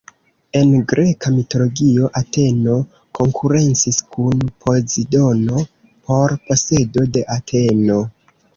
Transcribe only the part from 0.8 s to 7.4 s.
Greka mitologio, Ateno konkurencis kun Pozidono por posedo de